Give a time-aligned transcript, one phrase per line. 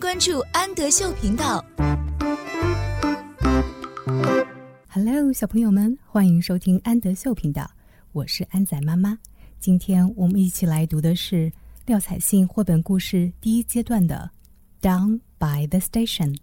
[0.00, 1.62] 关注安德秀频道。
[4.88, 7.70] Hello，小朋友们，欢迎收听安德秀频道，
[8.12, 9.18] 我是安仔妈妈。
[9.58, 11.52] 今天我们一起来读的是
[11.84, 14.30] 廖彩信绘本故事第一阶段的
[14.82, 16.34] 《Down by the Station》。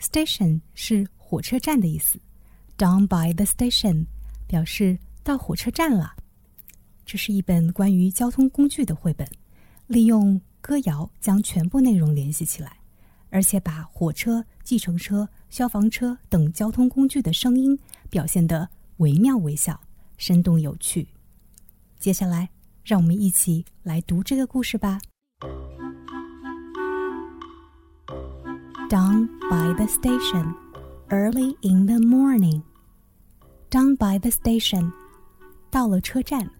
[0.00, 2.18] Station 是火车站的意思
[2.76, 4.06] ，Down by the Station
[4.48, 6.16] 表示到火车站了。
[7.06, 9.24] 这是一本关于交通工具的绘本，
[9.86, 12.78] 利用歌谣将全部内容联系起来，
[13.30, 17.78] 而且把火车、计程车、消防车等交通工具的声音
[18.10, 18.68] 表现得
[18.98, 19.78] 惟妙惟肖、
[20.16, 21.08] 生动有趣。
[21.98, 22.50] 接下来，
[22.84, 25.00] 让我们一起来读这个故事吧。
[28.88, 30.54] Down by the station,
[31.08, 32.62] early in the morning.
[33.70, 34.90] Down by the station，
[35.70, 36.50] 到了车站。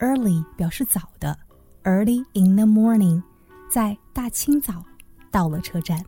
[0.00, 1.38] Early 表示早的
[1.83, 3.21] ，early in the morning。
[3.69, 4.83] 在大清早
[5.29, 6.03] 到了车站。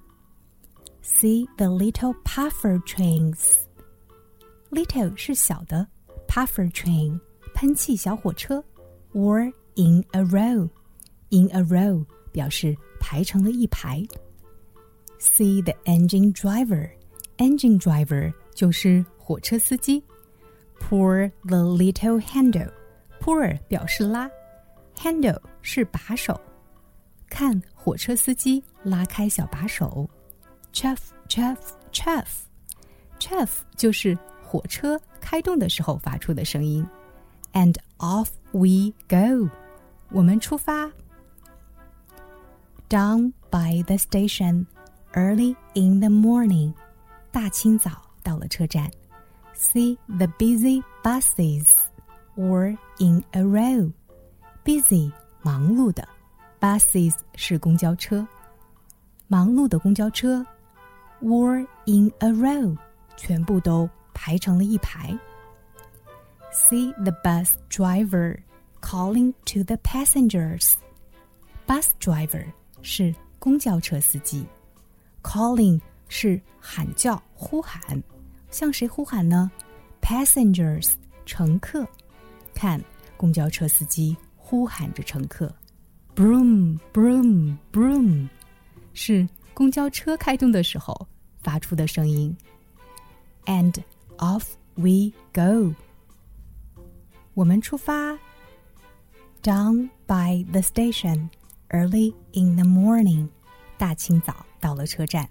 [1.04, 3.58] See the little puffer trains.
[4.72, 5.88] Little 是小的，
[6.28, 7.20] puffer train
[7.54, 8.64] 喷气小火车，
[9.14, 10.70] or in a row.
[11.30, 14.04] In a row 表示排成了一排。
[15.20, 16.90] See the engine driver.
[17.38, 20.04] Engine driver 就是火车司机。
[20.80, 22.72] Pull the little handle.
[23.20, 24.30] Pull 表示拉
[24.96, 26.40] ，handle 是把手。
[27.30, 30.10] 看火车司机拉开小把手，
[30.74, 30.98] chuff
[31.30, 31.58] chuff
[31.92, 36.86] chuff，chuff 就是火车开动的时候发出的声音。
[37.54, 39.50] And off we go，
[40.10, 40.92] 我们出发。
[42.90, 44.66] Down by the station,
[45.14, 46.74] early in the morning，
[47.32, 48.92] 大清早到了车站。
[49.56, 51.72] See the busy buses,
[52.36, 53.92] or in a row.
[54.66, 55.12] Busy
[55.42, 56.08] 忙碌的。
[56.60, 58.28] Buses 是公交车，
[59.28, 60.46] 忙碌的公交车，
[61.20, 62.78] were in a row，
[63.18, 65.18] 全部都排成了一排。
[66.52, 68.38] See the bus driver
[68.80, 70.74] calling to the passengers.
[71.66, 72.46] Bus driver
[72.84, 74.46] 是公交车司机，
[75.24, 77.82] calling 是喊叫、呼喊，
[78.52, 79.50] 向谁呼喊呢？
[80.00, 80.94] Passengers
[81.26, 81.88] 乘客，
[82.54, 82.80] 看
[83.18, 84.16] 公交车司机
[84.46, 85.54] 呼喊着乘客。
[86.16, 88.28] Broom, broom, broom，
[88.94, 91.08] 是公交车开动的时候
[91.42, 92.36] 发出的声音。
[93.46, 93.74] And
[94.18, 94.44] off
[94.76, 95.74] we go，
[97.34, 98.18] 我们出发。
[99.42, 101.30] Down by the station,
[101.70, 103.30] early in the morning，
[103.78, 105.28] 大清早到了车站。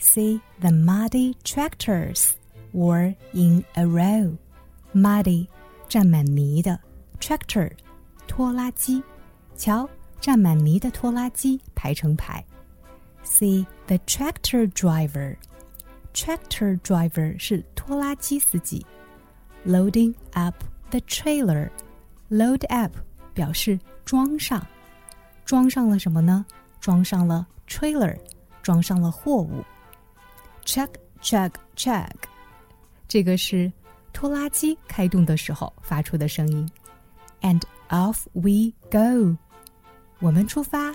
[0.00, 2.32] See the muddy tractors
[2.72, 4.36] were in a row.
[4.92, 5.46] Muddy，
[5.88, 6.78] 沾满泥的，
[7.20, 7.72] tractor，
[8.32, 9.02] 拖拉机。
[9.56, 9.88] 瞧。
[10.20, 12.44] 占满泥的拖拉机排成排。
[13.24, 15.36] See the tractor driver.
[16.12, 18.84] Tractor driver 是拖拉机司机。
[19.64, 20.56] Loading up
[20.90, 21.70] the trailer.
[22.30, 22.92] Load up
[23.32, 24.66] 表示装上，
[25.44, 26.44] 装上了什么呢？
[26.80, 28.18] 装上了 trailer，
[28.60, 29.64] 装上了货物。
[30.64, 30.90] Chug
[31.22, 32.10] chug chug，
[33.06, 33.72] 这个是
[34.12, 36.68] 拖拉机开动的时候发出的声音。
[37.40, 39.36] And off we go.
[40.20, 40.94] 我们出发。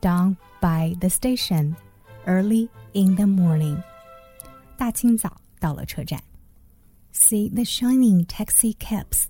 [0.00, 1.74] Down by the station,
[2.26, 3.82] early in the morning，
[4.76, 6.22] 大清早到了车站。
[7.12, 9.24] See the shining taxi cabs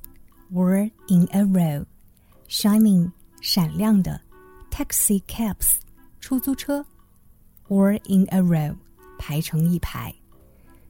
[0.51, 1.85] were in a row.
[2.49, 4.21] Shining 闪亮的
[4.71, 5.77] taxi cabs
[6.19, 6.85] 出租车
[7.69, 8.77] were in a row
[9.19, 10.15] 排成一排。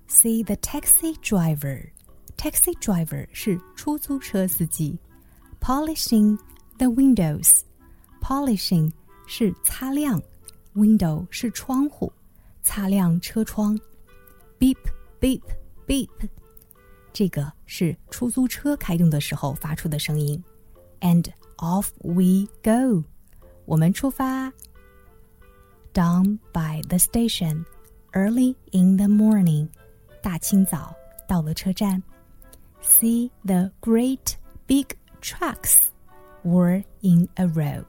[0.08, 1.90] See the taxi driver.
[2.36, 4.98] Taxi driver 是出租车司机
[5.60, 6.38] ，polishing
[6.76, 7.60] The windows,
[8.20, 8.90] polishing
[9.26, 10.20] 是擦亮，
[10.74, 12.12] window 是窗户，
[12.62, 13.78] 擦亮车窗。
[14.58, 14.78] Beep,
[15.20, 15.42] beep,
[15.86, 16.08] beep，
[17.12, 20.42] 这个是出租车开动的时候发出的声音。
[21.00, 21.26] And
[21.58, 23.04] off we go，
[23.66, 24.52] 我们出发。
[25.92, 27.64] Down by the station,
[28.14, 29.68] early in the morning，
[30.20, 30.92] 大清早
[31.28, 32.02] 到了车站。
[32.82, 34.34] See the great
[34.66, 34.88] big
[35.21, 35.91] trucks
[36.43, 37.83] were in a row.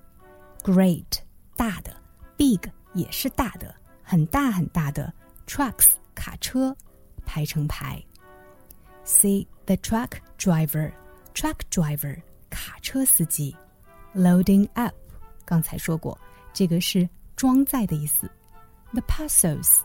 [0.62, 1.18] Great
[1.56, 1.96] 大的
[2.36, 2.60] ，big
[2.94, 5.12] 也是大的，很大很大的
[5.46, 6.76] trucks 卡车
[7.24, 8.02] 排成排。
[9.04, 10.92] See the truck driver
[11.34, 13.56] truck driver 卡车司机
[14.14, 14.94] loading up.
[15.44, 16.18] 刚才说过，
[16.52, 18.30] 这个是装载的意思。
[18.92, 19.78] The parcels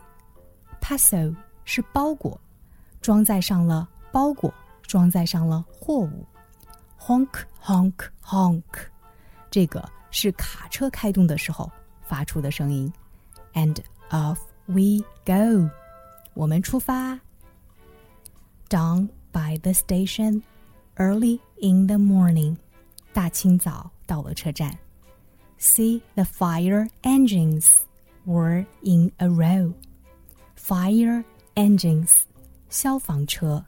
[0.80, 1.34] parcel
[1.64, 2.40] 是包裹，
[3.00, 4.52] 装载上了包裹，
[4.82, 6.26] 装载上了货物。
[7.05, 7.29] honk
[7.63, 7.93] honk
[8.23, 8.63] honk，
[9.49, 11.69] 这个是卡车开动的时候
[12.01, 12.91] 发出的声音。
[13.53, 13.77] And
[14.09, 15.69] off we go，
[16.33, 17.19] 我们出发。
[18.69, 20.43] Down by the station
[20.95, 22.55] early in the morning，
[23.11, 24.77] 大清早到了车站。
[25.59, 27.73] See the fire engines
[28.25, 29.73] were in a row.
[30.57, 31.23] Fire
[31.55, 32.21] engines，
[32.69, 33.65] 消防车，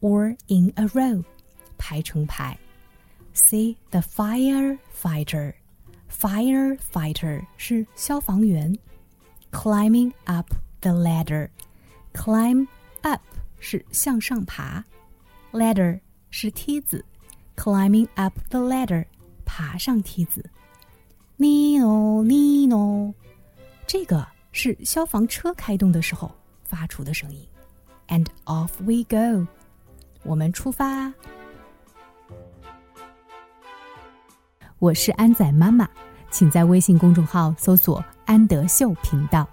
[0.00, 1.24] or in a row，
[1.77, 2.57] 排成排。
[3.33, 5.53] See the firefighter.
[6.11, 8.77] Firefighter 是消防员。
[9.51, 11.49] Climbing up the ladder.
[12.13, 12.67] Climb
[13.01, 13.21] up
[13.59, 14.83] 是向上爬
[15.51, 15.99] ，ladder
[16.31, 17.03] 是梯子。
[17.55, 19.05] Climbing up the ladder，
[19.45, 20.47] 爬上梯子。
[21.37, 23.13] Nino Nino，
[23.85, 26.31] 这个是消防车开动的时候
[26.63, 27.47] 发出的声音。
[28.07, 29.47] And off we go，
[30.23, 31.13] 我们出发。
[34.79, 35.89] 我是安仔妈妈，
[36.29, 39.47] 请在微信公众号搜索“安德秀频道”。